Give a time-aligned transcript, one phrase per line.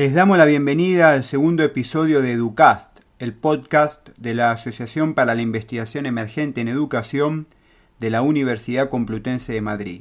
[0.00, 5.34] Les damos la bienvenida al segundo episodio de Educast, el podcast de la Asociación para
[5.34, 7.48] la Investigación Emergente en Educación
[7.98, 10.00] de la Universidad Complutense de Madrid.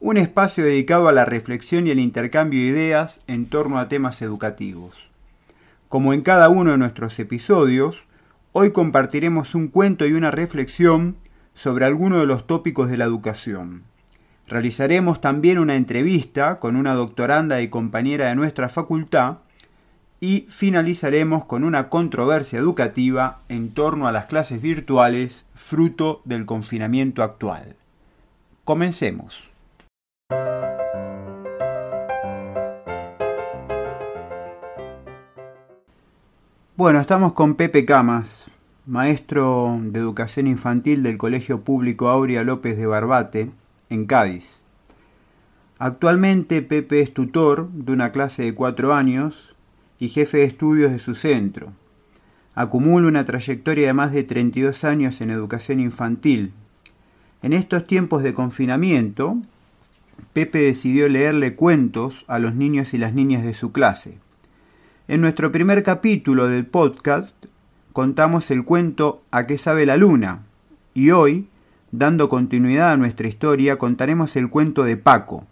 [0.00, 4.20] Un espacio dedicado a la reflexión y el intercambio de ideas en torno a temas
[4.20, 4.94] educativos.
[5.88, 8.04] Como en cada uno de nuestros episodios,
[8.52, 11.16] hoy compartiremos un cuento y una reflexión
[11.54, 13.84] sobre alguno de los tópicos de la educación.
[14.48, 19.38] Realizaremos también una entrevista con una doctoranda y compañera de nuestra facultad
[20.20, 27.24] y finalizaremos con una controversia educativa en torno a las clases virtuales fruto del confinamiento
[27.24, 27.74] actual.
[28.64, 29.50] Comencemos.
[36.76, 38.46] Bueno, estamos con Pepe Camas,
[38.86, 43.50] maestro de educación infantil del Colegio Público Aurea López de Barbate,
[43.90, 44.60] en Cádiz.
[45.78, 49.54] Actualmente Pepe es tutor de una clase de cuatro años
[49.98, 51.72] y jefe de estudios de su centro.
[52.54, 56.52] Acumula una trayectoria de más de 32 años en educación infantil.
[57.42, 59.36] En estos tiempos de confinamiento,
[60.32, 64.18] Pepe decidió leerle cuentos a los niños y las niñas de su clase.
[65.08, 67.36] En nuestro primer capítulo del podcast
[67.92, 70.42] contamos el cuento A qué sabe la luna
[70.94, 71.48] y hoy
[71.98, 75.46] Dando continuidad a nuestra historia, contaremos el cuento de Paco,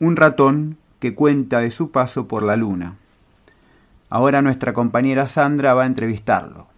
[0.00, 2.96] un ratón que cuenta de su paso por la luna.
[4.08, 6.68] Ahora nuestra compañera Sandra va a entrevistarlo.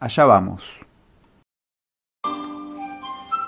[0.00, 0.64] Allá vamos.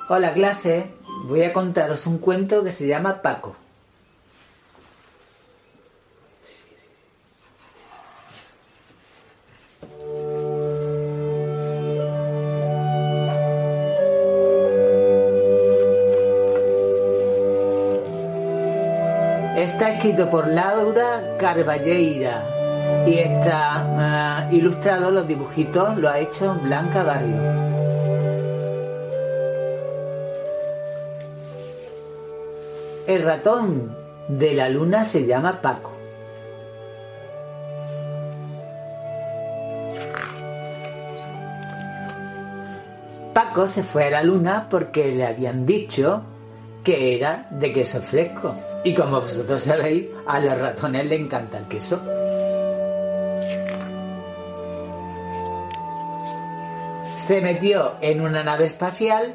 [0.08, 3.56] Hola clase, voy a contaros un cuento que se llama Paco.
[19.62, 27.04] Está escrito por Laura Carballeira y está eh, ilustrado, los dibujitos lo ha hecho Blanca
[27.04, 27.40] Barrio.
[33.06, 33.96] El ratón
[34.26, 35.92] de la luna se llama Paco.
[43.32, 46.24] Paco se fue a la luna porque le habían dicho
[46.82, 48.56] que era de queso fresco.
[48.84, 52.02] Y como vosotros sabéis, a los ratones le encanta el queso.
[57.16, 59.34] Se metió en una nave espacial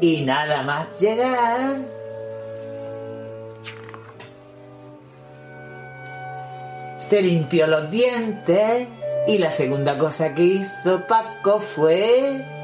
[0.00, 1.76] y nada más llegar...
[6.98, 8.88] Se limpió los dientes
[9.28, 12.55] y la segunda cosa que hizo Paco fue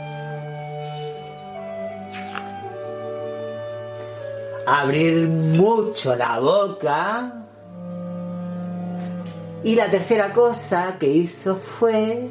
[4.67, 7.33] abrir mucho la boca.
[9.65, 12.31] Y la tercera cosa que hizo fue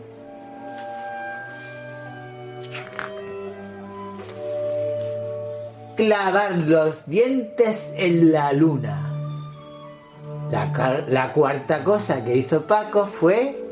[5.95, 9.07] clavar los dientes en la luna.
[10.51, 13.70] La, la, cuarta cosa que hizo Paco fue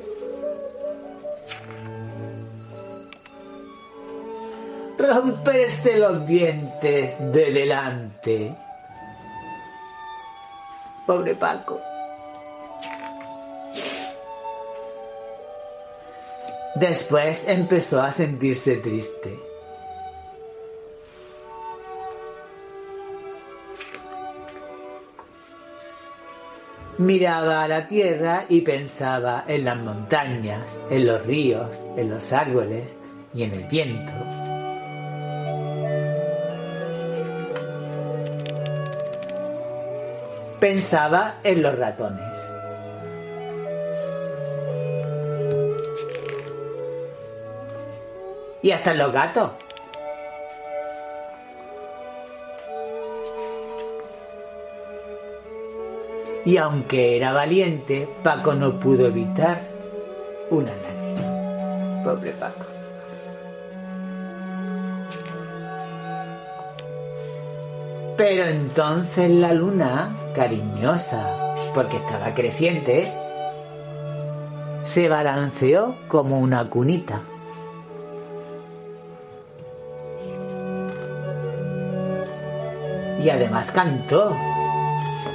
[5.14, 8.56] romperse los dientes de delante.
[11.06, 11.80] Pobre Paco.
[16.76, 19.38] Después empezó a sentirse triste.
[27.00, 32.84] Miraba a la tierra y pensaba en las montañas, en los ríos, en los árboles
[33.34, 34.49] y en el viento.
[40.60, 42.38] Pensaba en los ratones.
[48.62, 49.52] Y hasta en los gatos.
[56.46, 59.60] Y aunque era valiente, Paco no pudo evitar
[60.50, 62.04] una lágrima.
[62.04, 62.66] Pobre Paco.
[68.18, 73.12] Pero entonces la luna, cariñosa, porque estaba creciente,
[74.86, 77.20] se balanceó como una cunita.
[83.22, 84.34] Y además cantó,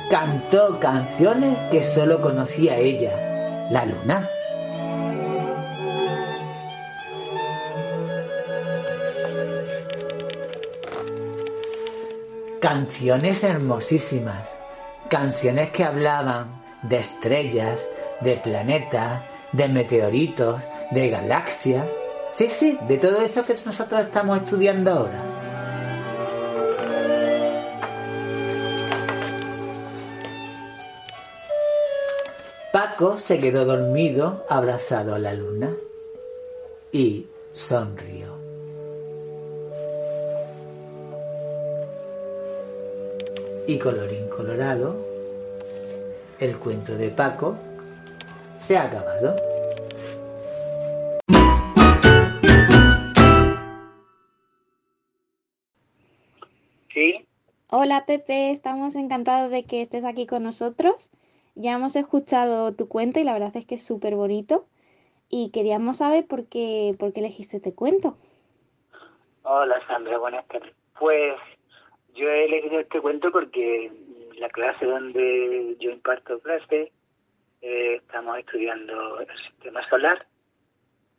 [0.09, 4.31] cantó canciones que solo conocía ella, la luna.
[12.61, 14.56] canciones hermosísimas,
[15.09, 17.89] canciones que hablaban de estrellas,
[18.21, 19.23] de planetas,
[19.53, 20.61] de meteoritos,
[20.91, 21.87] de galaxias.
[22.33, 25.21] Sí, sí, de todo eso que nosotros estamos estudiando ahora.
[32.73, 35.71] Paco se quedó dormido abrazado a la luna
[36.91, 38.34] y sonrió.
[43.67, 44.95] Y colorín colorado,
[46.39, 47.57] el cuento de Paco
[48.59, 49.37] se ha acabado.
[56.93, 57.27] Sí,
[57.71, 61.11] Hola Pepe, estamos encantados de que estés aquí con nosotros.
[61.55, 64.67] Ya hemos escuchado tu cuento y la verdad es que es súper bonito.
[65.31, 68.17] Y queríamos saber por qué, por qué elegiste este cuento.
[69.43, 70.75] hola Sandra, buenas tardes.
[71.01, 71.35] Pues
[72.15, 73.91] yo he elegido este cuento porque
[74.39, 76.93] la clase donde yo imparto clase
[77.63, 80.27] eh, estamos estudiando el sistema solar.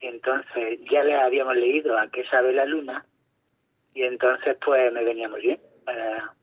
[0.02, 3.06] Entonces ya le habíamos leído a qué sabe la luna
[3.94, 6.34] y entonces pues me venía muy bien para,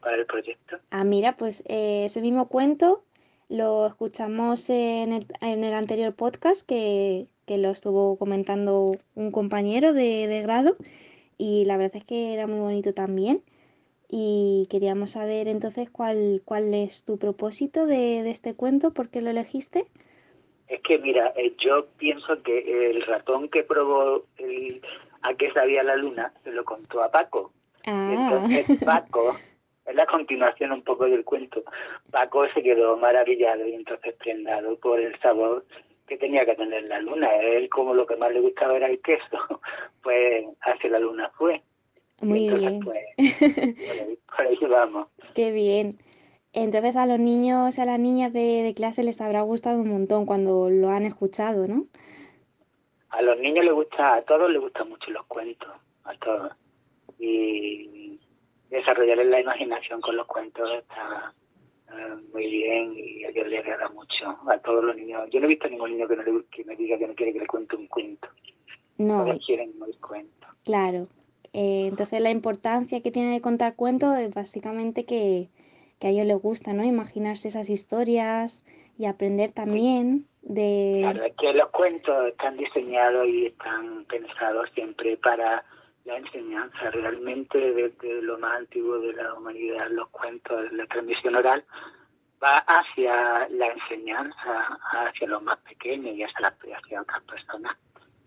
[0.00, 0.78] para el proyecto.
[0.90, 3.04] Ah, mira, pues eh, ese mismo cuento
[3.48, 9.92] lo escuchamos en el, en el anterior podcast que, que lo estuvo comentando un compañero
[9.92, 10.76] de, de grado
[11.36, 13.42] y la verdad es que era muy bonito también.
[14.10, 19.20] Y queríamos saber entonces cuál, cuál es tu propósito de, de este cuento, por qué
[19.22, 19.86] lo elegiste.
[20.68, 24.80] Es que mira, eh, yo pienso que el ratón que probó el,
[25.22, 27.52] a qué sabía la luna se lo contó a Paco.
[27.84, 29.36] Ah, Entonces Paco,
[29.86, 31.64] es la continuación un poco del cuento,
[32.10, 35.64] Paco se quedó maravillado y entonces prendado por el sabor
[36.06, 37.34] que tenía que tener la luna.
[37.36, 39.60] Él como lo que más le gustaba era el queso,
[40.02, 41.62] pues hacia la luna fue.
[42.20, 42.80] Muy entonces, bien.
[42.80, 43.04] pues,
[43.38, 45.08] por ahí, por ahí vamos.
[45.34, 45.98] Qué bien.
[46.52, 49.88] Entonces a los niños y a las niñas de, de clase les habrá gustado un
[49.88, 51.86] montón cuando lo han escuchado, ¿no?
[53.10, 55.68] A los niños les gusta, a todos les gustan mucho los cuentos,
[56.04, 56.52] a todos.
[57.18, 58.18] Y
[58.70, 61.32] desarrollarles la imaginación con los cuentos está
[62.32, 64.36] muy bien y a ellos les agrada mucho.
[64.48, 65.28] A todos los niños.
[65.30, 67.14] Yo no he visto a ningún niño que, no le, que me diga que no
[67.14, 68.28] quiere que le cuente un cuento.
[68.98, 70.50] No, Todos quieren oír cuentos.
[70.64, 71.08] claro.
[71.52, 75.48] Eh, entonces la importancia que tiene de contar cuentos es básicamente que,
[75.98, 76.84] que a ellos les gusta, ¿no?
[76.84, 78.64] Imaginarse esas historias
[78.98, 81.00] y aprender también de...
[81.02, 85.64] Claro, es que los cuentos están diseñados y están pensados siempre para
[86.04, 86.90] la enseñanza.
[86.90, 91.64] Realmente, desde lo más antiguo de la humanidad, los cuentos, la transmisión oral,
[92.42, 97.76] va hacia la enseñanza, hacia los más pequeños y hacia, las, hacia otras personas.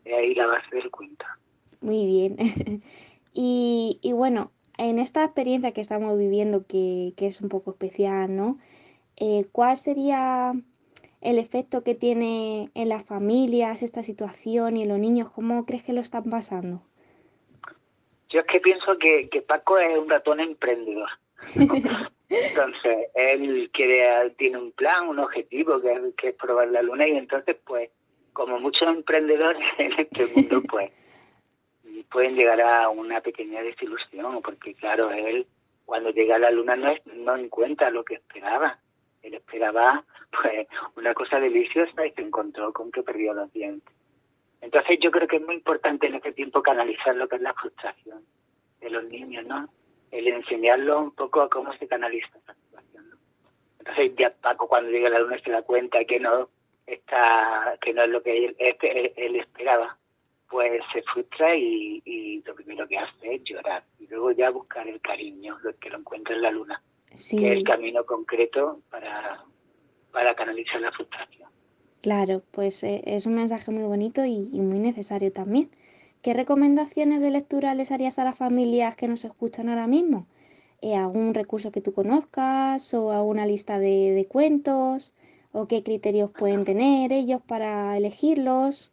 [0.03, 1.25] De ahí la base del cuento.
[1.81, 2.37] Muy bien.
[3.33, 8.35] Y, y bueno, en esta experiencia que estamos viviendo, que, que es un poco especial,
[8.35, 8.57] ¿no?
[9.17, 10.53] Eh, ¿cuál sería
[11.21, 15.29] el efecto que tiene en las familias esta situación y en los niños?
[15.31, 16.81] ¿Cómo crees que lo están pasando?
[18.29, 21.09] Yo es que pienso que, que Paco es un ratón emprendedor.
[22.29, 27.07] entonces, él quiere, tiene un plan, un objetivo, que, es- que es probar la luna,
[27.07, 27.89] y entonces, pues,
[28.33, 30.91] como muchos emprendedores en este mundo, pues,
[32.11, 35.47] pueden llegar a una pequeña desilusión, porque claro, él
[35.85, 38.79] cuando llega a la luna no, es- no encuentra lo que esperaba.
[39.21, 40.03] Él esperaba,
[40.41, 43.93] pues, una cosa deliciosa y se encontró con que perdió los dientes.
[44.61, 47.53] Entonces yo creo que es muy importante en este tiempo canalizar lo que es la
[47.53, 48.25] frustración
[48.79, 49.67] de los niños, ¿no?
[50.11, 53.17] El enseñarlos un poco a cómo se canaliza esa situación, ¿no?
[53.79, 56.49] Entonces ya Paco cuando llega a la luna se da cuenta que no
[56.85, 59.97] está, que no es lo que él, él esperaba,
[60.53, 64.87] pues se frustra y, y lo primero que hace es llorar y luego ya buscar
[64.87, 66.83] el cariño, lo que lo encuentra en la luna,
[67.35, 69.43] que es el camino concreto para,
[70.11, 71.49] para canalizar la frustración.
[72.01, 75.71] claro, pues eh, es un mensaje muy bonito y, y muy necesario también.
[76.21, 80.27] ¿Qué recomendaciones de lectura les harías a las familias que nos escuchan ahora mismo?
[80.81, 85.15] Eh, ¿algún recurso que tú conozcas o alguna lista de, de cuentos?
[85.51, 88.91] ¿O qué criterios pueden tener ellos para elegirlos?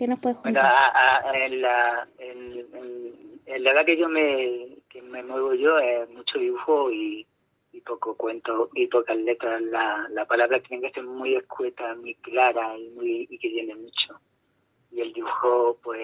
[0.00, 0.72] ¿Qué nos puedes Bueno, contar?
[0.94, 5.52] a- a- en, la, en, en- en la edad que yo me, que me muevo
[5.52, 7.26] yo es mucho dibujo y,
[7.72, 9.60] y poco cuento y pocas letras.
[9.60, 13.74] La, la palabra tiene que ser muy escueta, muy clara y, muy, y que llene
[13.74, 14.18] mucho.
[14.90, 16.00] Y el dibujo pues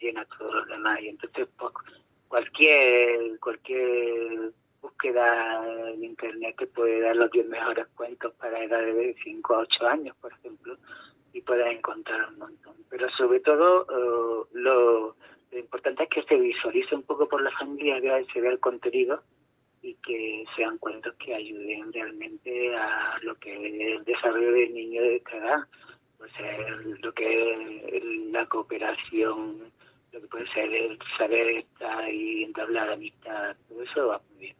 [0.00, 1.00] llena todo lo demás.
[1.00, 1.72] Y entonces pues,
[2.26, 4.50] cualquier, cualquier
[4.82, 9.58] búsqueda en internet te puede dar los 10 mejores cuentos para edades de 5 a
[9.60, 10.76] 8 años, por ejemplo
[11.32, 12.74] y puedas encontrar un montón.
[12.88, 15.16] Pero sobre todo eh, lo,
[15.52, 18.60] lo importante es que se visualice un poco por la familia, que se vea el
[18.60, 19.22] contenido
[19.82, 25.02] y que sean cuentos que ayuden realmente a lo que es el desarrollo del niño
[25.02, 25.58] de esta edad,
[26.18, 26.30] pues
[27.00, 29.72] lo que es la cooperación,
[30.12, 34.56] lo que puede ser el saber estar y entablar amistad, todo eso va muy bien.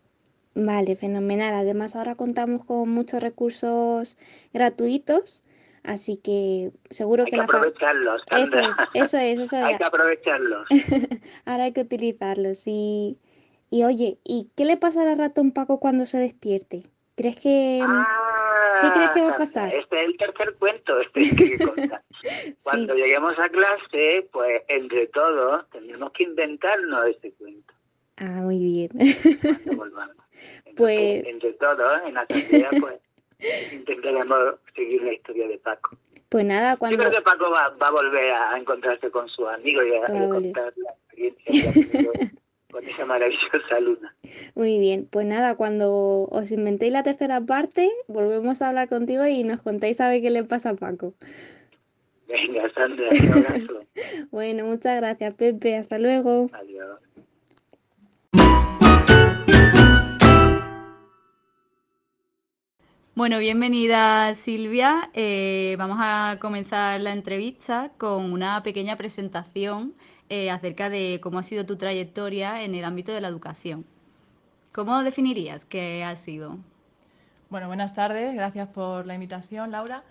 [0.54, 1.54] Vale, fenomenal.
[1.54, 4.16] Además ahora contamos con muchos recursos
[4.52, 5.44] gratuitos
[5.82, 8.22] Así que seguro hay que, que aprovecharlos.
[8.30, 10.68] Eso es, eso es, eso hay que aprovecharlos.
[11.44, 12.66] Ahora hay que utilizarlos.
[12.66, 13.18] Y,
[13.70, 16.84] y oye, ¿y qué le pasará al ratón Paco cuando se despierte?
[17.16, 17.80] ¿Crees que...
[18.80, 19.74] ¿Qué crees que va a ah, pasar?
[19.74, 21.58] Este es el tercer cuento este que.
[22.62, 27.74] Cuando lleguemos a clase, pues entre todos tenemos que inventarnos este cuento.
[28.16, 28.90] Ah, muy bien.
[29.40, 30.16] Cuando volvamos.
[30.76, 31.26] pues...
[31.26, 33.00] Entre todos, en la asamblea, pues
[33.72, 35.96] intentaremos seguir la historia de Paco.
[36.28, 36.96] Pues nada, cuando...
[36.96, 40.28] Yo creo que Paco va, va a volver a encontrarse con su amigo y a,
[40.28, 41.72] contar la experiencia
[42.70, 44.14] con esa maravillosa luna.
[44.54, 49.42] Muy bien, pues nada, cuando os inventéis la tercera parte, volvemos a hablar contigo y
[49.42, 51.14] nos contáis a ver qué le pasa a Paco.
[52.28, 53.84] Venga, Sandra, un abrazo.
[54.30, 55.76] bueno, muchas gracias, Pepe.
[55.76, 56.48] Hasta luego.
[56.52, 57.00] Adiós.
[63.20, 65.10] Bueno, bienvenida Silvia.
[65.12, 69.92] Eh, vamos a comenzar la entrevista con una pequeña presentación
[70.30, 73.84] eh, acerca de cómo ha sido tu trayectoria en el ámbito de la educación.
[74.72, 76.56] ¿Cómo definirías qué ha sido?
[77.50, 78.34] Bueno, buenas tardes.
[78.34, 80.02] Gracias por la invitación, Laura.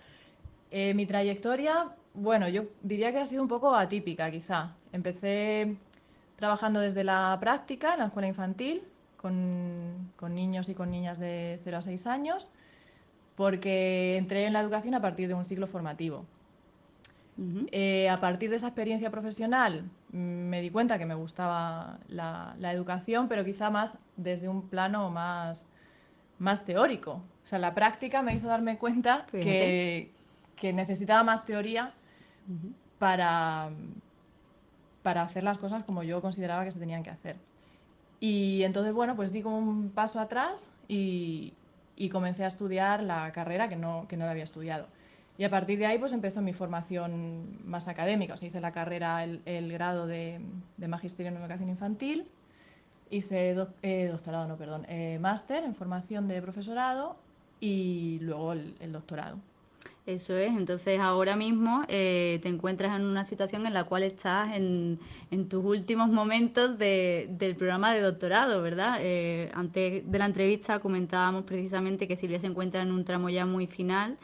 [0.70, 4.76] Eh, mi trayectoria, bueno, yo diría que ha sido un poco atípica, quizá.
[4.92, 5.74] Empecé
[6.36, 8.84] trabajando desde la práctica en la escuela infantil
[9.16, 12.48] con, con niños y con niñas de 0 a 6 años
[13.40, 16.26] porque entré en la educación a partir de un ciclo formativo.
[17.72, 22.54] Eh, a partir de esa experiencia profesional mm, me di cuenta que me gustaba la,
[22.70, 25.64] educación, pero quizá más desde un plano más,
[26.38, 27.22] más teórico.
[27.42, 30.10] O sea, la práctica me hizo darme cuenta que,
[30.60, 31.94] necesitaba más teoría
[32.98, 33.70] para,
[35.02, 37.36] para hacer las cosas como yo consideraba que se tenían que hacer.
[38.20, 41.54] Y entonces, bueno, pues di como un paso atrás y,
[42.00, 44.86] y comencé a estudiar la carrera que no, que no la había estudiado.
[45.36, 48.34] Y a partir de ahí pues empezó mi formación más académica.
[48.34, 50.40] O sea, hice la carrera, el, grado de,
[50.78, 52.26] Magisterio en Educación Infantil,
[53.10, 57.16] hice eh, doctorado, no, perdón, eh, máster en formación de profesorado
[57.60, 59.36] y luego el doctorado.
[60.10, 64.56] Eso es, entonces ahora mismo eh, te encuentras en una situación en la cual estás
[64.56, 64.98] en,
[65.48, 68.96] tus últimos momentos del programa de doctorado, ¿verdad?
[69.00, 73.46] Eh, antes de la entrevista comentábamos precisamente que Silvia se encuentra en un tramo ya
[73.46, 74.18] muy final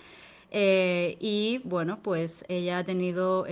[0.50, 3.46] eh, y bueno, pues ella ha tenido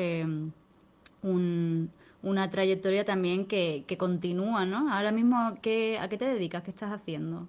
[1.23, 4.93] una trayectoria también que, que, continúa, ¿no?
[4.93, 6.65] Ahora mismo, ¿a qué te dedicas?
[6.65, 7.47] ¿Qué estás haciendo?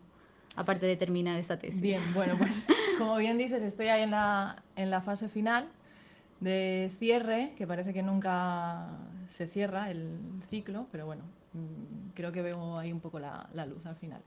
[0.56, 1.82] aparte de terminar esa tesis.
[1.82, 2.52] Bien, bueno, pues
[2.98, 5.68] como bien dices, estoy ahí en la, en la fase final
[6.40, 8.88] de cierre, que parece que nunca
[9.28, 11.24] se cierra el ciclo, pero bueno,
[11.54, 14.22] mm, creo que veo ahí un poco la, luz al final.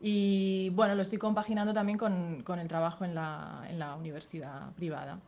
[0.00, 4.72] Y bueno, lo estoy compaginando también con, con el trabajo en la, en la universidad
[4.72, 5.18] privada.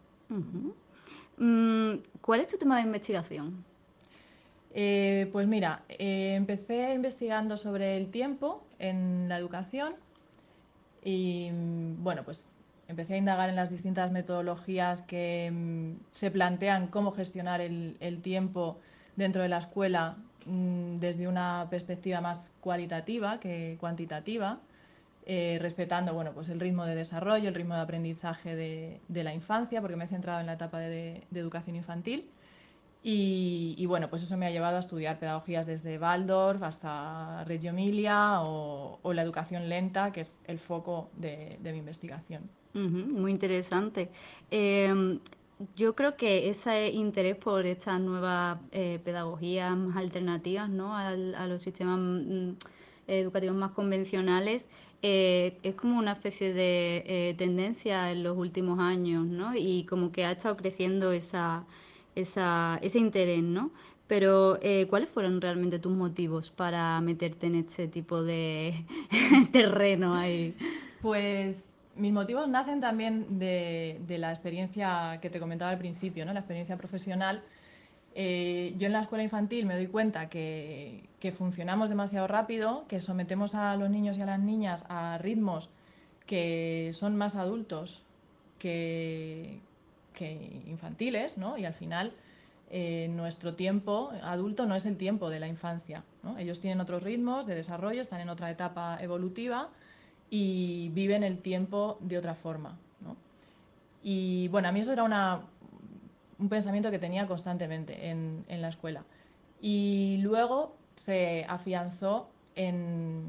[1.39, 3.65] Mm, ¿Cuál es tu tema de investigación?
[4.75, 9.95] Eh, pues mira, eh, empecé investigando sobre el tiempo en la educación
[11.03, 12.47] y mm, bueno, pues
[12.89, 18.79] empecé a indagar en las distintas metodologías que mm, se plantean cómo gestionar el, tiempo
[19.17, 20.17] dentro de la escuela
[20.47, 24.61] mm, desde una perspectiva más cualitativa que cuantitativa,
[25.27, 29.81] eh, respetando bueno, pues el ritmo de desarrollo, el ritmo de aprendizaje de, la infancia,
[29.81, 32.31] porque me he centrado en la etapa de educación infantil.
[33.09, 38.41] Y, bueno, pues eso me ha llevado a estudiar pedagogías desde Waldorf hasta Reggio Emilia
[38.43, 42.51] o, la educación lenta, que es el foco de, mi investigación.
[42.79, 44.11] Muy interesante.
[44.51, 45.21] Em,
[45.77, 50.97] yo creo que ese interés por estas nuevas eh, pedagogías más alternativas ¿no?
[50.97, 52.51] a, los sistemas mm,
[53.09, 54.65] educativos más convencionales
[55.03, 59.57] eh, es como una especie de eh, tendencia en los últimos años ¿no?
[59.57, 61.65] y como que ha estado creciendo esa
[62.17, 63.71] esa, ese interés, ¿no?
[64.09, 68.85] Pero, eh, ¿cuáles fueron realmente tus motivos para meterte en este tipo de
[69.53, 70.55] terreno ahí?
[71.03, 71.57] Pues
[71.97, 76.33] mis motivos nacen también de, la experiencia que te comentaba al principio, ¿no?
[76.33, 77.43] La experiencia profesional.
[78.15, 81.05] Eh, yo en la escuela infantil me doy cuenta que,
[81.37, 85.71] funcionamos demasiado rápido, que sometemos a los niños y a las niñas a ritmos
[86.25, 88.05] que son más adultos
[88.61, 89.59] que,
[90.67, 91.59] infantiles, ¿no?
[91.59, 92.13] Y al final
[92.71, 96.05] eh, nuestro tiempo adulto no es el tiempo de la infancia.
[96.39, 99.69] Ellos tienen otros ritmos de desarrollo, están en otra etapa evolutiva
[100.31, 102.79] y viven el tiempo de otra forma.
[104.03, 105.41] Y bueno, a mí eso era una,
[106.39, 109.05] un pensamiento que tenía constantemente en, en la escuela.
[109.61, 113.25] Y luego se afianzó en,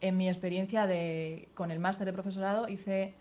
[0.00, 2.68] en mi experiencia de, con el máster de profesorado.
[2.68, 3.14] Hice,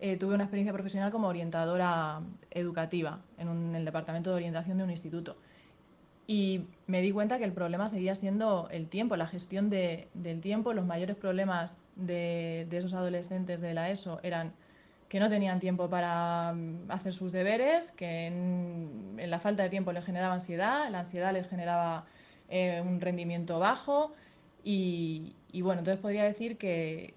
[0.00, 2.20] eh, tuve una experiencia profesional como orientadora
[2.50, 5.36] educativa en, el departamento de orientación de un instituto.
[6.28, 10.40] Y me di cuenta que el problema seguía siendo el tiempo, la gestión de, del
[10.40, 10.72] tiempo.
[10.72, 14.52] Los mayores problemas de, de esos adolescentes de la ESO eran
[15.10, 19.92] que no tenían tiempo para mm, hacer sus deberes, que en, la falta de tiempo
[19.92, 22.06] les generaba ansiedad, la ansiedad les generaba
[22.48, 24.12] eh, un rendimiento bajo
[24.62, 27.14] y, bueno, entonces podría decir que,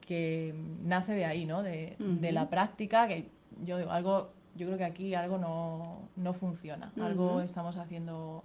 [0.00, 1.62] que nace de ahí, ¿no?
[1.62, 1.96] De,
[2.32, 3.28] la práctica, que
[3.64, 8.42] yo algo, yo creo que aquí algo no, funciona, algo estamos haciendo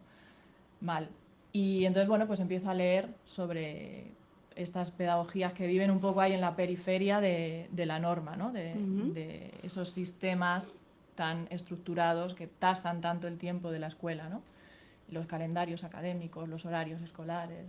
[0.82, 1.10] mal.
[1.52, 4.12] Y entonces, bueno, pues empiezo a leer sobre
[4.56, 8.52] estas pedagogías que viven un poco ahí en la periferia de, la norma, ¿no?
[8.52, 10.66] de, esos sistemas
[11.16, 14.42] tan estructurados que tasan tanto el tiempo de la escuela, ¿no?
[15.10, 17.66] los calendarios académicos, los horarios escolares.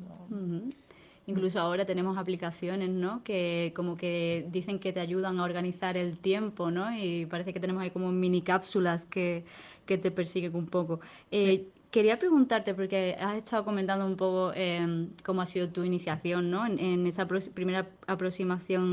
[1.27, 3.23] Incluso ahora tenemos aplicaciones, ¿no?
[3.25, 6.95] Que como que dicen que te ayudan a organizar el tiempo, ¿no?
[6.97, 9.45] Y parece que tenemos ahí como mini cápsulas que,
[9.87, 11.01] que te persiguen un poco.
[11.31, 16.51] Eh, Quería preguntarte, porque has estado comentando un poco em, cómo ha sido tu iniciación
[16.51, 16.67] ¿no?
[16.67, 18.93] en, esa primera aproximación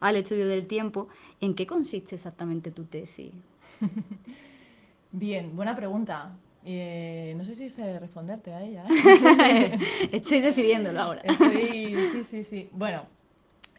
[0.00, 1.08] al estudio del tiempo.
[1.42, 3.34] ¿En qué consiste exactamente tu tesis?
[5.12, 6.38] Bien, buena pregunta.
[6.64, 8.86] Eh, no sé si sé responderte a ella.
[8.88, 9.78] ¿eh?
[10.12, 11.22] Estoy decidiéndolo ahora.
[11.52, 12.70] sí, sí, sí.
[12.72, 13.02] Bueno,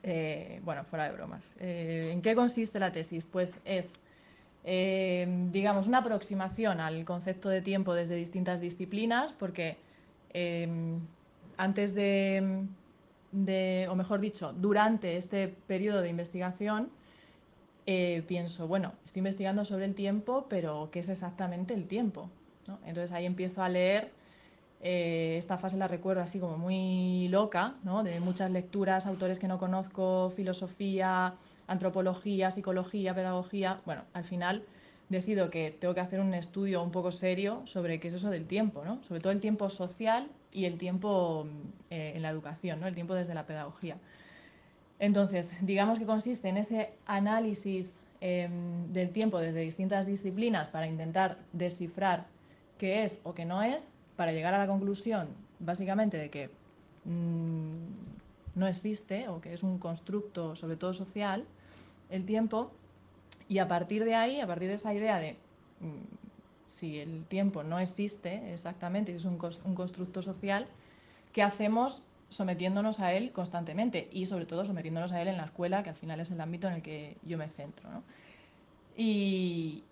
[0.04, 1.56] eh, bueno, fuera de bromas.
[1.58, 3.26] ¿En qué consiste la tesis?
[3.32, 3.90] Pues es
[4.64, 9.78] Em, digamos, una aproximación al concepto de tiempo desde distintas disciplinas, porque
[10.34, 11.00] em,
[11.58, 12.68] antes de,
[13.90, 16.90] o mejor dicho, durante este periodo de investigación,
[17.86, 22.30] eh, pienso, bueno, estoy investigando sobre el tiempo, pero ¿qué es exactamente el tiempo?
[22.86, 24.12] Entonces ahí empiezo a leer,
[24.82, 28.04] eh, esta fase la recuerdo así como muy loca, ¿no?
[28.04, 31.34] de muchas lecturas, autores que no conozco, filosofía,
[31.70, 34.64] antropología, psicología, pedagogía, bueno, al final
[35.10, 38.46] decido que tengo que hacer un estudio un poco serio sobre qué es eso del
[38.46, 39.02] tiempo, ¿no?
[39.04, 41.48] Sobre todo el tiempo social y el tiempo
[41.90, 42.88] eh, en la educación, ¿no?
[42.88, 43.98] El tiempo desde la pedagogía.
[45.00, 51.38] Entonces, digamos que consiste en ese análisis em, del tiempo desde distintas disciplinas para intentar
[51.54, 52.26] descifrar
[52.78, 55.30] qué es o qué no es, para llegar a la conclusión,
[55.60, 56.50] básicamente, de que
[57.06, 61.46] mm, no existe o que es un constructo, sobre todo social,
[62.10, 62.72] el tiempo
[63.48, 65.34] y a partir de ahí, a partir de esa idea de
[65.80, 66.20] mm,
[66.68, 70.68] si el tiempo no existe exactamente, es un, constructo social,
[71.34, 75.84] ¿qué hacemos sometiéndonos a él constantemente y sobre todo sometiéndonos a él en la escuela,
[75.84, 77.90] que al final es el ámbito en el que yo me centro.
[78.96, 79.84] Y,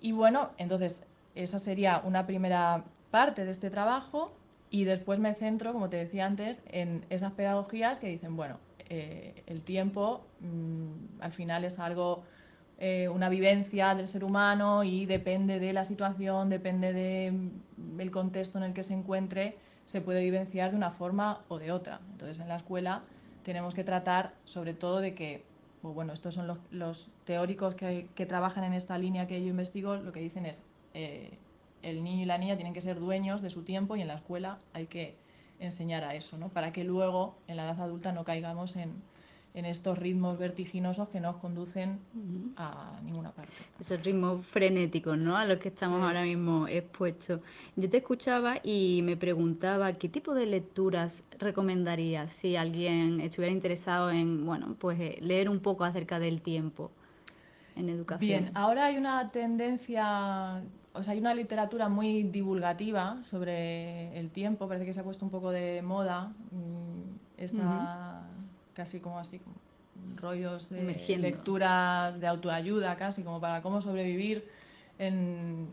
[0.00, 1.00] y, bueno, entonces
[1.34, 4.32] esa sería una primera parte de este trabajo
[4.68, 8.58] y después me centro, como te decía antes, en esas pedagogías que dicen, bueno,
[8.90, 12.24] eh, el tiempo mm, al final es algo,
[12.78, 18.58] eh, una vivencia del ser humano y depende de la situación, depende del mm, contexto
[18.58, 22.00] en el que se encuentre, se puede vivenciar de una forma o de otra.
[22.10, 23.02] Entonces en la escuela
[23.44, 25.44] tenemos que tratar sobre todo de que,
[25.82, 30.20] bueno, estos son los, teóricos que, trabajan en esta línea que yo investigo, lo que
[30.20, 30.60] dicen es,
[30.94, 31.38] eh,
[31.82, 34.14] el niño y la niña tienen que ser dueños de su tiempo y en la
[34.14, 35.14] escuela hay que
[35.60, 36.48] enseñar a eso, ¿no?
[36.48, 39.02] Para que luego en la edad adulta no caigamos en,
[39.52, 41.98] estos ritmos vertiginosos que nos conducen
[42.56, 43.52] a ninguna parte.
[43.80, 45.36] Esos ritmos frenéticos, ¿no?
[45.36, 47.40] A los que estamos ahora mismo expuestos.
[47.74, 54.12] Yo te escuchaba y me preguntaba qué tipo de lecturas recomendarías si alguien estuviera interesado
[54.12, 56.92] en, bueno, pues eh, leer un poco acerca del tiempo
[57.74, 58.20] en educación.
[58.20, 64.66] Bien, ahora hay una tendencia o sea, hay una literatura muy divulgativa sobre el tiempo,
[64.66, 68.22] parece que se ha puesto un poco de moda, mm, está
[68.74, 69.40] casi como así,
[70.16, 74.48] rollos de lecturas de autoayuda casi, como para cómo sobrevivir
[74.98, 75.68] en...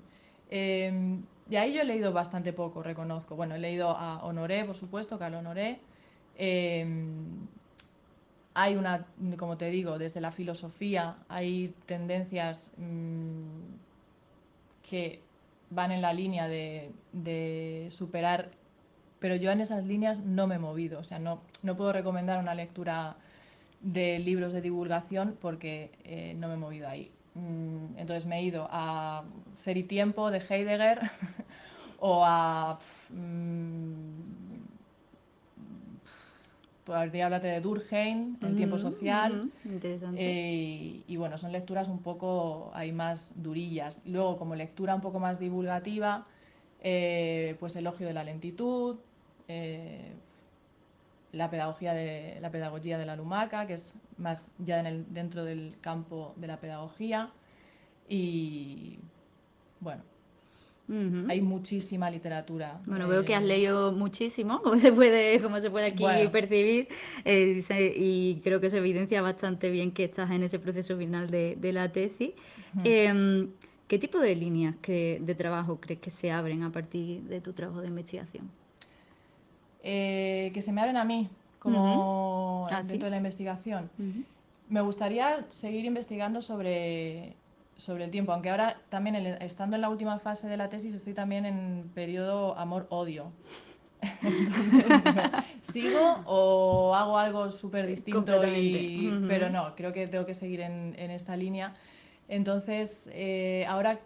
[0.49, 3.35] Em, y ahí yo he leído bastante poco, reconozco.
[3.35, 5.79] Bueno, he leído a Honoré, por supuesto, Carlos Honoré.
[6.37, 7.47] Em,
[8.53, 9.05] hay una,
[9.37, 13.86] como te digo, desde la filosofía hay tendencias mm,
[14.89, 15.19] que
[15.69, 18.51] van en la línea de, superar,
[19.19, 22.39] pero yo en esas líneas no me he movido, o sea, no, no puedo recomendar
[22.39, 23.17] una lectura
[23.81, 27.11] de libros de divulgación porque eh, no me he movido ahí.
[27.35, 29.23] Mm, entonces me he ido a
[29.63, 31.11] Ser y Tiempo de Heidegger
[31.99, 32.79] o a...
[33.09, 34.16] Mm,
[36.87, 39.51] podría hablarte de Durkheim, El tiempo social.
[39.65, 40.17] Interesante.
[40.19, 43.99] Eh, y bueno, son lecturas un poco ahí más durillas.
[44.05, 46.25] Luego, como lectura un poco más divulgativa,
[46.81, 48.95] eh, pues Elogio de la lentitud,
[49.49, 50.13] eh,
[51.33, 55.43] la pedagogía de la pedagogía de la lumaca, que es más ya en el, dentro
[55.43, 57.31] del campo de la pedagogía.
[58.07, 58.97] Y
[59.81, 60.03] bueno,
[60.89, 62.79] hay muchísima literatura.
[62.85, 66.87] Bueno, veo que has leído muchísimo, como se puede, como se puede aquí percibir,
[67.25, 67.63] eh,
[67.95, 71.91] y creo que se evidencia bastante bien que estás en ese proceso final de, la
[71.91, 72.31] tesis.
[72.83, 73.49] Em,
[73.87, 77.81] ¿Qué tipo de líneas de trabajo crees que se abren a partir de tu trabajo
[77.81, 78.49] de investigación?
[79.83, 83.89] Eh, que se me abren a mí, como ah, dentro de la investigación.
[84.69, 87.35] Me gustaría seguir investigando sobre
[87.77, 91.13] sobre el tiempo, aunque ahora también estando en la última fase de la tesis estoy
[91.13, 93.31] también en periodo amor-odio.
[95.73, 98.41] ¿Sigo o hago algo súper distinto?
[99.27, 101.73] Pero no, creo que tengo que seguir en, esta línea.
[102.27, 103.99] Entonces, eh, ahora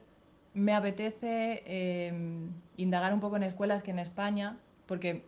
[0.54, 5.24] me apetece em, indagar un poco en escuelas que en España, porque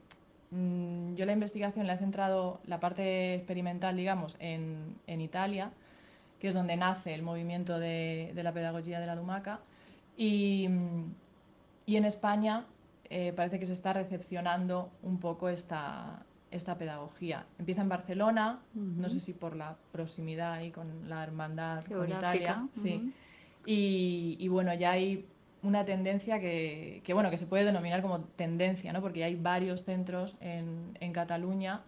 [0.52, 5.72] mm, yo la investigación la he centrado, la parte experimental, digamos, en, en Italia
[6.44, 9.62] que es donde nace el movimiento de, la pedagogía de la Lumaca.
[10.18, 11.16] Y, en
[11.88, 12.66] España
[13.10, 17.46] eh, parece que se está recepcionando un poco esta, esta pedagogía.
[17.60, 22.68] Empieza en Barcelona, no sé si por la proximidad ahí con la hermandad con Italia,
[22.76, 23.14] sí.
[23.66, 25.26] y, bueno, ya hay
[25.62, 29.00] una tendencia que, bueno, que se puede denominar como tendencia, ¿no?
[29.00, 31.84] porque hay varios centros en, en Cataluña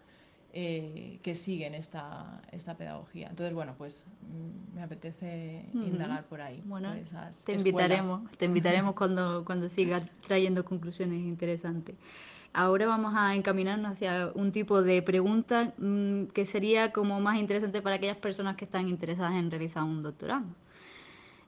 [0.58, 3.28] eh, que siguen esta, esta pedagogía.
[3.28, 6.62] Entonces, bueno, pues mm, me apetece indagar por ahí.
[6.64, 6.94] Bueno,
[7.44, 11.94] te invitaremos, te invitaremos cuando, cuando sigas trayendo conclusiones interesantes.
[12.54, 17.82] Ahora vamos a encaminarnos hacia un tipo de pregunta mm, que sería como más interesante
[17.82, 20.46] para aquellas personas que están interesadas en realizar un doctorado.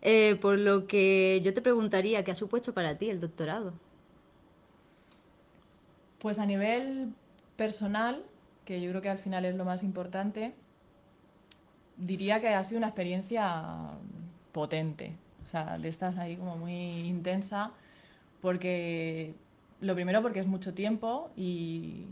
[0.03, 3.73] Eh, por lo que yo te preguntaría, ¿qué ha supuesto para ti el doctorado?
[6.19, 7.15] Pues a nivel
[7.57, 8.23] personal,
[8.69, 10.53] que yo creo que al final es lo más importante,
[11.97, 13.65] diría que ha sido una experiencia
[14.53, 17.71] potente, o sea, de estas ahí como muy intensa,
[18.43, 19.35] porque
[19.81, 22.05] lo primero porque es mucho tiempo y,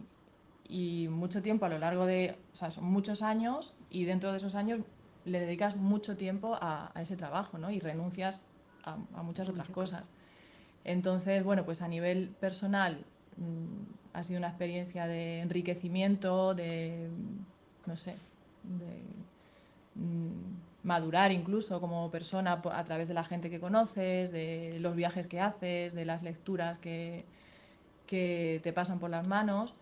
[1.10, 4.54] mucho tiempo a lo largo de, o sea, son muchos años y dentro de esos
[4.54, 4.80] años
[5.26, 7.70] le dedicas mucho tiempo a, ese trabajo, ¿no?
[7.70, 8.40] Y renuncias
[8.82, 10.08] a, muchas otras cosas.
[10.84, 13.04] Entonces, bueno, pues a nivel personal
[13.36, 17.08] mm, ha sido una experiencia de enriquecimiento, de,
[17.84, 18.12] no sé,
[18.62, 24.96] de mm, madurar incluso como persona a través de la gente que conoces, de los
[24.96, 27.26] viajes que haces, de las lecturas que,
[28.06, 29.74] que te pasan por las manos.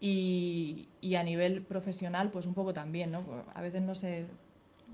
[0.00, 3.22] Y, a nivel profesional, pues un poco también, ¿no?
[3.54, 4.26] A veces no se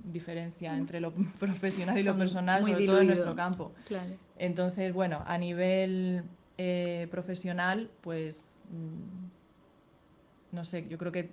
[0.04, 0.76] diferencia mm.
[0.76, 3.72] entre lo profesional y lo personal, sobre todo en nuestro campo.
[4.36, 6.24] Entonces, bueno, a nivel
[6.58, 8.51] eh, profesional, pues
[10.52, 11.30] no sé, yo creo que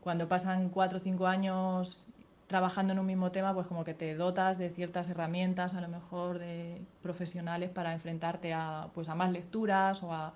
[0.00, 2.04] cuando pasan cuatro o cinco años
[2.46, 5.88] trabajando en un mismo tema, pues como que te dotas de ciertas herramientas, a lo
[5.88, 10.32] mejor de profesionales para enfrentarte a, pues a más lecturas o a,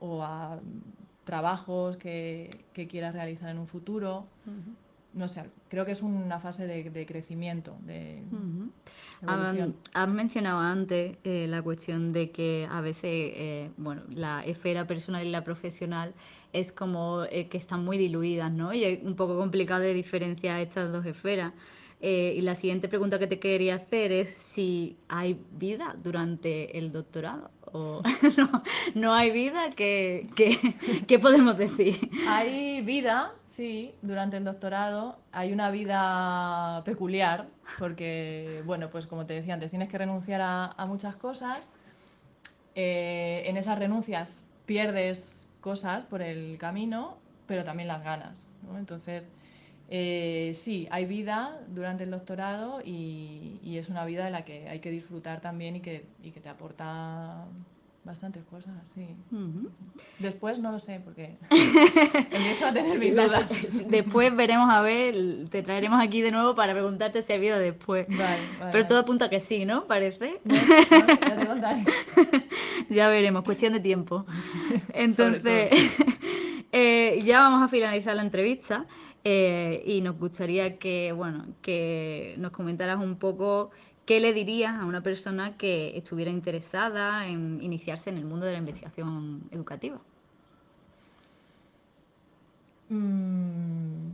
[0.00, 0.58] o a
[1.24, 4.26] trabajos que, quieras realizar en un futuro.
[5.12, 8.22] No sé, creo que es una fase de, crecimiento, de
[9.92, 15.26] Has mencionado antes eh, la cuestión de que a veces, eh, bueno, la esfera personal
[15.26, 16.14] y la profesional
[16.52, 18.72] es como eh, que están muy diluidas, ¿no?
[18.72, 21.52] Y es un poco complicado de diferenciar estas dos esferas.
[22.00, 27.50] y la siguiente pregunta que te quería hacer es si hay vida durante el doctorado
[27.72, 28.02] o
[28.36, 28.62] no,
[28.94, 30.28] no hay vida, ¿qué,
[31.08, 31.96] qué podemos decir?
[32.28, 37.46] Hay vida, Sí, durante el doctorado hay una vida peculiar,
[37.78, 41.68] porque, bueno, pues como te decía antes, tienes que renunciar a, muchas cosas.
[42.74, 44.28] Eh, en esas renuncias
[44.66, 48.48] pierdes cosas por el camino, pero también las ganas.
[48.76, 49.28] Entonces,
[49.88, 54.80] eh, sí, hay vida durante el doctorado y, es una vida de la que hay
[54.80, 57.44] que disfrutar también y que, y que te aporta
[58.04, 59.16] Bastantes cosas, sí.
[60.18, 63.50] Después no lo sé, porque empiezo a tener mis dudas.
[63.88, 65.14] Después veremos a ver,
[65.48, 68.06] te traeremos aquí de nuevo para preguntarte si ha habido después.
[68.08, 69.86] Vale, Pero todo apunta a que sí, ¿no?
[69.86, 70.38] Parece.
[70.44, 71.84] ya,
[72.90, 74.26] ya veremos, cuestión de tiempo.
[74.92, 75.70] Entonces,
[76.72, 78.84] eh, ya vamos a finalizar la entrevista.
[79.26, 83.70] Eh, y nos gustaría que, bueno, que nos comentaras un poco
[84.06, 88.52] ¿Qué le dirías a una persona que estuviera interesada en iniciarse en el mundo de
[88.52, 89.98] la investigación educativa?
[92.90, 94.10] Mm,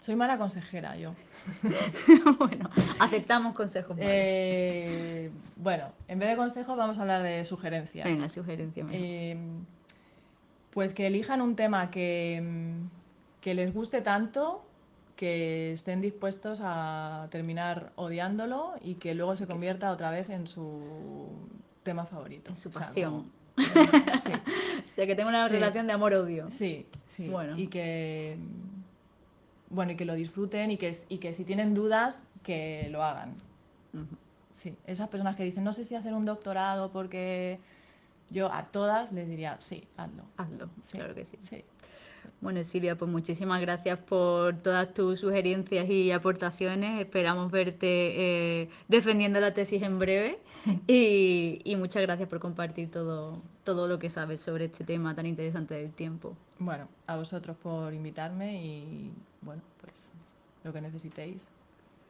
[0.00, 1.14] soy mala consejera yo.
[2.38, 3.96] bueno, aceptamos consejos.
[4.00, 8.04] Eh, bueno, en vez de consejos vamos a hablar de sugerencias.
[8.04, 8.84] Venga, sugerencia.
[8.90, 9.36] Eh,
[10.72, 12.74] pues que elijan un tema que,
[13.40, 14.62] que les guste tanto
[15.22, 20.80] que estén dispuestos a terminar odiándolo y que luego se convierta otra vez en su
[21.84, 22.50] tema favorito.
[22.50, 23.30] En su pasión.
[23.56, 23.64] sí.
[23.64, 25.52] O sea, que tenga una Sí.
[25.54, 26.50] relación de amor-odio.
[26.50, 27.28] Sí, sí.
[27.28, 27.56] Bueno.
[27.56, 28.36] Y que
[29.70, 33.34] bueno, y que lo disfruten y que, y que si tienen dudas, que lo hagan.
[34.54, 37.60] Sí, esas personas que dicen, no sé si hacer un doctorado porque
[38.30, 40.24] yo a todas les diría, sí, hazlo.
[40.36, 41.38] Hazlo, Sí, claro que sí.
[41.48, 41.64] sí.
[42.40, 47.00] Bueno, Silvia, pues muchísimas gracias por todas tus sugerencias y aportaciones.
[47.00, 50.38] Esperamos verte eh, defendiendo la tesis en breve
[50.86, 55.26] y, y muchas gracias por compartir todo, todo lo que sabes sobre este tema tan
[55.26, 56.36] interesante del tiempo.
[56.58, 59.92] Bueno, a vosotros por invitarme y bueno, pues
[60.64, 61.42] lo que necesitéis,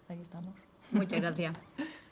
[0.09, 0.55] ahí estamos.
[0.91, 1.57] Muchas gracias.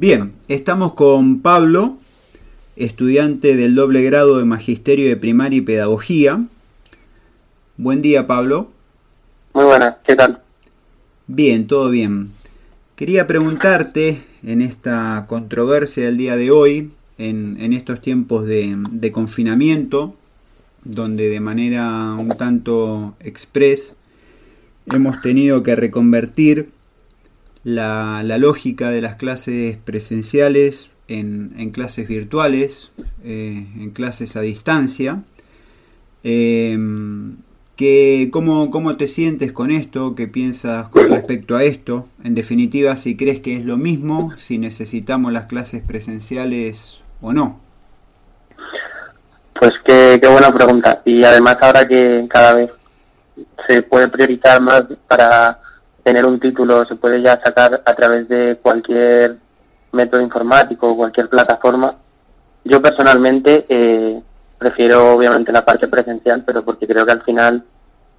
[0.00, 1.98] Bien, estamos con Pablo,
[2.76, 6.44] estudiante del doble grado de Magisterio de Primaria y Pedagogía.
[7.76, 8.70] Buen día, Pablo.
[9.52, 10.42] Muy buenas, ¿qué tal?
[11.26, 12.30] Bien, todo bien.
[12.96, 19.12] Quería preguntarte en esta controversia del día de hoy, en, en estos tiempos de, de
[19.12, 20.14] confinamiento,
[20.84, 23.94] donde de manera un tanto express
[24.86, 26.70] hemos tenido que reconvertir
[27.64, 32.92] la, la lógica de las clases presenciales en, en clases virtuales,
[33.24, 35.22] eh, en clases a distancia.
[36.22, 36.78] Eh,
[37.76, 40.14] que, ¿cómo, ¿Cómo te sientes con esto?
[40.14, 42.06] ¿Qué piensas con respecto a esto?
[42.22, 47.58] En definitiva, si crees que es lo mismo, si necesitamos las clases presenciales o no.
[49.58, 51.00] Pues qué, qué buena pregunta.
[51.06, 52.70] Y además ahora que cada vez
[53.66, 55.58] se puede priorizar más para
[56.02, 59.38] tener un título, se puede ya sacar a través de cualquier
[59.92, 61.94] método informático o cualquier plataforma.
[62.64, 64.20] Yo personalmente eh,
[64.58, 67.64] prefiero obviamente la parte presencial, pero porque creo que al final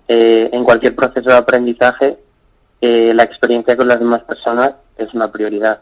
[0.07, 2.17] eh, en cualquier proceso de aprendizaje
[2.81, 5.81] eh, la experiencia con las demás personas es una prioridad.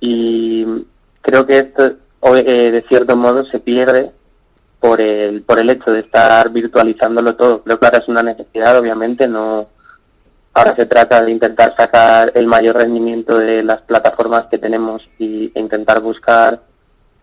[0.00, 0.66] Y
[1.22, 1.92] creo que esto
[2.36, 4.10] eh, de cierto modo se pierde
[4.80, 7.62] por el, por el hecho de estar virtualizándolo todo.
[7.62, 9.68] Que ahora es una necesidad, obviamente, no
[10.54, 15.52] ahora se trata de intentar sacar el mayor rendimiento de las plataformas que tenemos y,
[15.58, 16.60] intentar buscar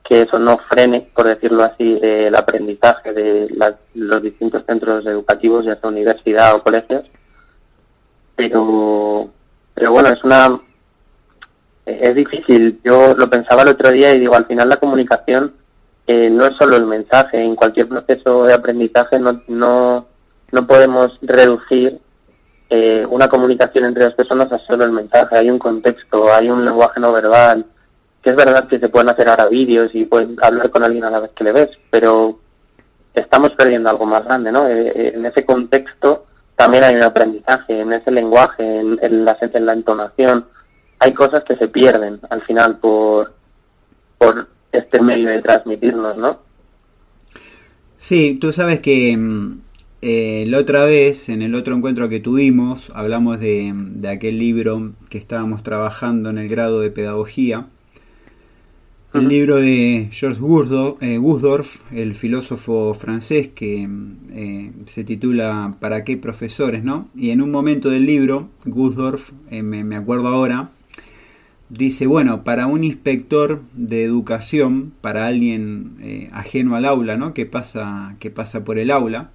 [0.03, 5.65] que eso no frene, por decirlo así, el aprendizaje de las- los distintos centros educativos,
[5.65, 7.03] ya sea universidad o colegios.
[8.35, 9.29] Pero,
[9.73, 10.59] pero bueno, es una
[11.87, 12.79] es difícil.
[12.83, 15.53] Yo lo pensaba el otro día y digo, al final la comunicación
[16.05, 17.41] eh, no es solo el mensaje.
[17.41, 20.05] En cualquier proceso de aprendizaje no, no,
[20.51, 21.99] no podemos reducir
[22.69, 25.37] eh, una comunicación entre las personas a solo el mensaje.
[25.37, 27.65] Hay un contexto, hay un lenguaje no verbal.
[28.21, 31.09] Que es verdad que se pueden hacer ahora vídeos y puedes hablar con alguien a
[31.09, 32.39] la vez que le ves, pero
[33.13, 34.67] estamos perdiendo algo más grande, ¿no?
[34.67, 36.25] Eh, eh, en ese contexto
[36.55, 40.45] también hay un aprendizaje, en ese lenguaje, en, en la, en la entonación.
[40.99, 43.33] Hay cosas que se pierden al final por,
[44.17, 46.39] por este medio de transmitirnos, ¿no?
[47.97, 49.61] Sí, tú sabes que mm,
[50.01, 54.93] eh, la otra vez, en el otro encuentro que tuvimos, hablamos de, de aquel libro
[55.09, 57.67] que estábamos trabajando en el grado de pedagogía.
[59.13, 63.87] El libro de George Gurdorf, eh, Gusdorf, el filósofo francés que
[64.31, 66.83] eh, se titula ¿Para qué profesores?
[66.83, 67.07] ¿no?
[67.15, 70.69] Y en un momento del libro, Gusdorf, eh, me, me acuerdo ahora,
[71.69, 77.33] dice, bueno, para un inspector de educación, para alguien ajeno al aula, ¿no?
[77.33, 79.31] que, pasa, que pasa por el aula,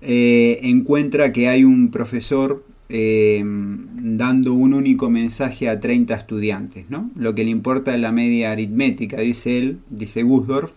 [0.00, 6.90] eh, encuentra que hay un profesor eh, dando un único mensaje a 30 estudiantes.
[6.90, 7.10] ¿no?
[7.16, 10.72] Lo que le importa es la media aritmética, dice él, dice Gusdorf,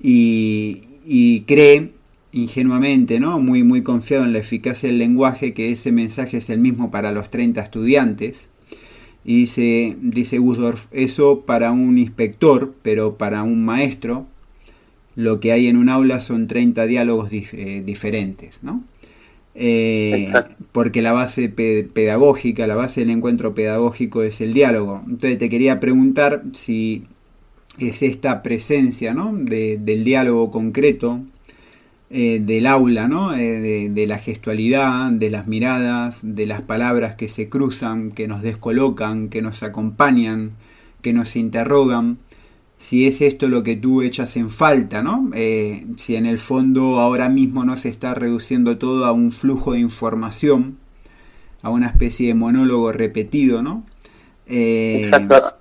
[0.00, 1.92] y, y cree
[2.32, 3.38] ingenuamente, ¿no?
[3.40, 7.12] muy, muy confiado en la eficacia del lenguaje, que ese mensaje es el mismo para
[7.12, 8.48] los 30 estudiantes.
[9.24, 14.26] Y dice, dice Gusdorf, eso para un inspector, pero para un maestro,
[15.18, 18.84] lo que hay en un aula son 30 diálogos dif- eh, diferentes, ¿no?
[19.54, 20.32] Eh,
[20.72, 25.02] porque la base pe- pedagógica, la base del encuentro pedagógico es el diálogo.
[25.06, 27.04] Entonces te quería preguntar si
[27.78, 29.32] es esta presencia ¿no?
[29.34, 31.20] de- del diálogo concreto,
[32.10, 33.34] eh, del aula, ¿no?
[33.34, 38.26] Eh, de, de la gestualidad, de las miradas, de las palabras que se cruzan, que
[38.28, 40.52] nos descolocan, que nos acompañan,
[41.02, 42.18] que nos interrogan.
[42.78, 45.30] Si es esto lo que tú echas en falta, ¿no?
[45.34, 49.72] Eh, si en el fondo ahora mismo no se está reduciendo todo a un flujo
[49.72, 50.78] de información,
[51.62, 53.84] a una especie de monólogo repetido, ¿no?
[54.46, 55.54] Eh, Exacto.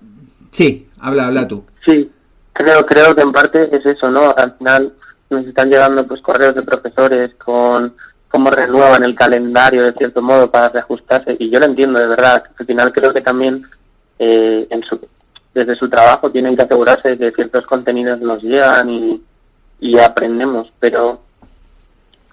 [0.51, 1.65] Sí, habla, habla tú.
[1.85, 2.09] Sí,
[2.53, 4.33] creo, creo que en parte es eso, ¿no?
[4.37, 4.93] Al final
[5.29, 7.93] nos están llegando pues correos de profesores con
[8.29, 12.43] cómo renuevan el calendario de cierto modo para reajustarse y yo lo entiendo de verdad.
[12.57, 13.63] Al final creo que también
[14.19, 14.99] eh, en su,
[15.57, 21.21] desde su trabajo tienen que asegurarse de que ciertos contenidos nos llegan y, aprendemos, pero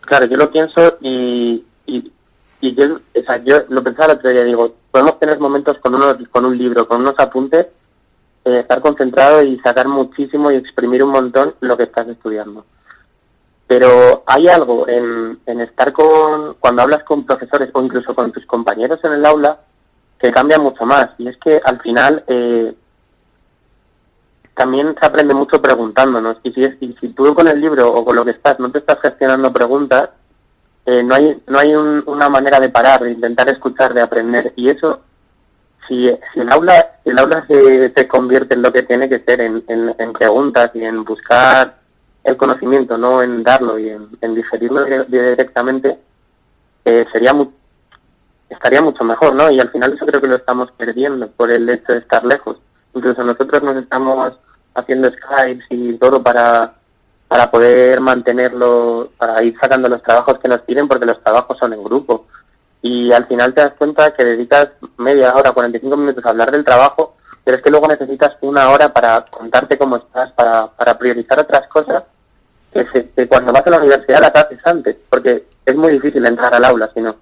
[0.02, 2.12] claro, yo lo pienso y, y,
[2.60, 3.00] yo,
[3.44, 6.86] yo lo pensaba el otro día, digo, podemos tener momentos con, unos, con un libro,
[6.86, 7.66] con unos apuntes,
[8.44, 12.66] eh, estar concentrado y sacar muchísimo y exprimir un montón lo que estás estudiando.
[13.66, 18.44] Pero hay algo en, en estar con, cuando hablas con profesores o incluso con tus
[18.44, 19.58] compañeros en el aula,
[20.18, 21.08] que cambia mucho más.
[21.18, 22.74] Y es que al final eh,
[24.54, 26.38] también se aprende mucho preguntándonos.
[26.42, 28.78] Y si, y si tú con el libro o con lo que estás no te
[28.78, 30.10] estás gestionando preguntas,
[30.86, 34.52] eh, no hay, no hay una manera de parar, de intentar escuchar, de aprender.
[34.56, 35.00] Y eso,
[35.88, 39.40] si, si el aula, el aula se, se, convierte en lo que tiene que ser,
[39.40, 41.76] en, en, preguntas y en buscar
[42.22, 45.98] el conocimiento, no en darlo y en, digerirlo directamente,
[46.84, 47.32] eh, sería
[48.50, 49.50] estaría mucho mejor, ¿no?
[49.50, 52.58] Y al final eso creo que lo estamos perdiendo por el hecho de estar lejos.
[52.94, 54.34] Incluso nosotros nos estamos
[54.74, 56.74] haciendo Skype y todo para,
[57.28, 61.72] para poder mantenerlo, para ir sacando los trabajos que nos piden, porque los trabajos son
[61.72, 62.26] en grupo.
[62.82, 66.64] Y al final te das cuenta que dedicas media hora, 45 minutos a hablar del
[66.64, 71.40] trabajo, pero es que luego necesitas una hora para contarte cómo estás, para, para priorizar
[71.40, 72.04] otras cosas
[72.72, 76.64] que, cuando vas a la universidad las haces antes, porque es muy difícil entrar al
[76.64, 77.16] aula si no.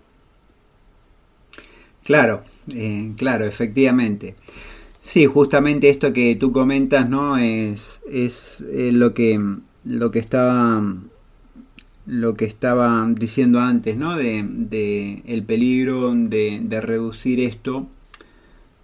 [2.04, 2.40] Claro,
[2.74, 4.34] eh, claro, efectivamente.
[5.02, 7.36] Sí, justamente esto que tú comentas, ¿no?
[7.36, 9.38] Es, es eh, lo que
[9.84, 10.82] lo que estaba
[12.06, 14.16] lo que estaba diciendo antes, ¿no?
[14.16, 17.88] De, de el peligro de, de reducir esto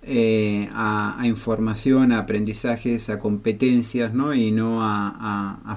[0.02, 4.34] eh, a, información, a aprendizajes, a competencias, ¿no?
[4.34, 5.72] Y no a, a,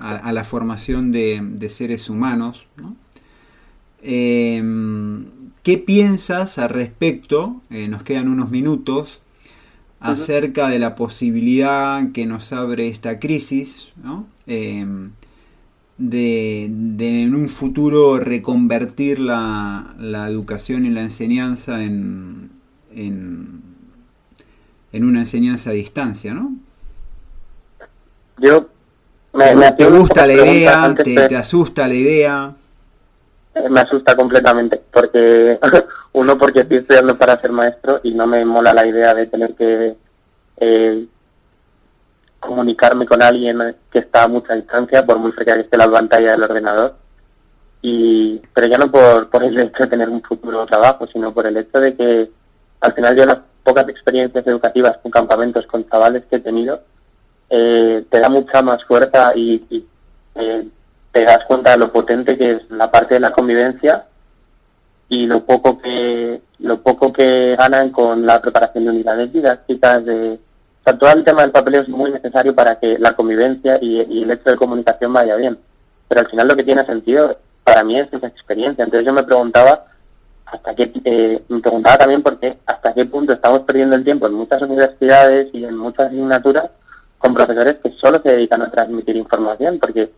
[0.00, 2.96] a, la formación de, de seres humanos, ¿no?
[4.02, 5.26] Em,
[5.62, 7.62] ¿Qué piensas al respecto?
[7.70, 9.22] Eh, nos quedan unos minutos
[10.04, 13.92] acerca de la posibilidad que nos abre esta crisis,
[14.46, 15.12] em,
[15.96, 19.94] de, en un futuro reconvertir la,
[20.28, 22.50] educación y la enseñanza en,
[22.94, 23.62] en,
[24.92, 26.54] una enseñanza a distancia, ¿no?
[28.38, 28.68] Yo
[29.76, 30.94] ¿Te gusta la idea?
[30.94, 32.54] Te, asusta la idea?
[33.70, 35.58] Me asusta completamente, porque
[36.14, 39.54] uno porque estoy estudiando para ser maestro y no me mola la idea de tener
[39.54, 39.96] que
[40.58, 41.06] eh,
[42.38, 46.32] comunicarme con alguien que está a mucha distancia, por muy cerca que esté la pantalla
[46.32, 46.94] del ordenador.
[47.82, 51.56] Y, pero ya no por, el hecho de tener un futuro trabajo, sino por el
[51.56, 52.30] hecho de que
[52.80, 56.80] al final yo las pocas experiencias educativas con campamentos con chavales que he tenido,
[57.50, 59.84] eh, te da mucha más fuerza y,
[60.36, 60.68] eh,
[61.10, 64.04] te das cuenta de lo potente que es la parte de la convivencia
[65.08, 70.38] y lo poco que lo poco que ganan con la preparación de unidades didácticas de
[70.84, 74.00] o sea, todo el tema del papeleo es muy necesario para que la convivencia y,
[74.00, 75.56] el hecho de comunicación vaya bien.
[76.06, 78.84] Pero al final lo que tiene sentido para mí es esa experiencia.
[78.84, 79.86] Entonces yo me preguntaba
[80.44, 84.34] hasta qué eh, me preguntaba también porque hasta qué punto estamos perdiendo el tiempo en
[84.34, 86.70] muchas universidades y en muchas asignaturas
[87.16, 90.10] con profesores que solo se dedican a transmitir información porque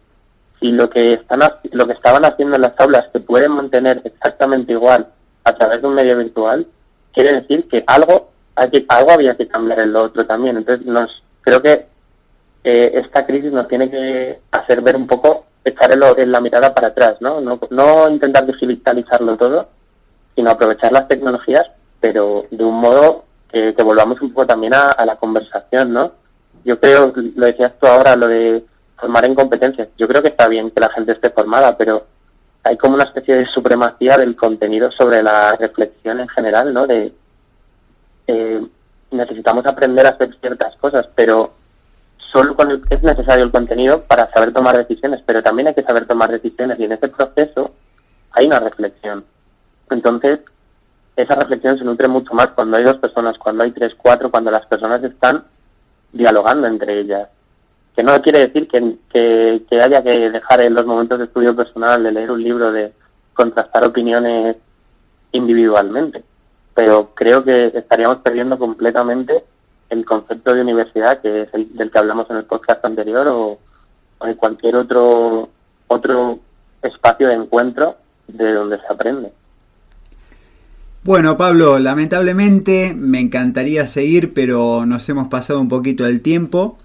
[0.60, 1.40] si lo que están
[1.72, 5.06] lo que estaban haciendo en las aulas se puede mantener exactamente igual
[5.44, 6.66] a través de un medio virtual,
[7.12, 10.56] quiere decir que algo hay que, algo había que cambiar en lo otro también.
[10.56, 11.86] Entonces nos creo que
[12.64, 16.88] eh, esta crisis nos tiene que hacer ver un poco, echar en la mirada para
[16.88, 17.40] atrás, ¿no?
[17.40, 19.68] No, no intentar digitalizarlo todo,
[20.34, 21.66] sino aprovechar las tecnologías,
[22.00, 26.12] pero de un modo que, volvamos un poco también a, a la conversación, ¿no?
[26.64, 28.64] Yo creo, lo decías tú ahora, lo de
[28.96, 29.88] formar en competencias.
[29.96, 32.06] Yo creo que está bien que la gente esté formada, pero
[32.64, 36.86] hay como una especie de supremacía del contenido sobre la reflexión en general, ¿no?
[36.86, 37.12] De
[38.26, 38.66] eh,
[39.10, 41.52] necesitamos aprender a hacer ciertas cosas, pero
[42.32, 46.06] solo cuando es necesario el contenido para saber tomar decisiones, pero también hay que saber
[46.06, 47.72] tomar decisiones y en ese proceso
[48.32, 49.24] hay una reflexión.
[49.90, 50.40] Entonces,
[51.14, 54.50] esa reflexión se nutre mucho más cuando hay dos personas, cuando hay tres, cuatro, cuando
[54.50, 55.44] las personas están
[56.12, 57.28] dialogando entre ellas
[57.96, 62.02] que no quiere decir que, que, haya que dejar en los momentos de estudio personal
[62.02, 62.92] de leer un libro, de
[63.32, 64.56] contrastar opiniones
[65.32, 66.22] individualmente.
[66.74, 69.44] Pero creo que estaríamos perdiendo completamente
[69.88, 73.58] el concepto de universidad, que es el del que hablamos en el podcast anterior, o,
[74.18, 75.48] o en cualquier otro,
[75.88, 76.38] otro
[76.82, 77.96] espacio de encuentro
[78.28, 79.32] de donde se aprende.
[81.02, 86.76] Bueno, Pablo, lamentablemente me encantaría seguir, pero nos hemos pasado un poquito el tiempo.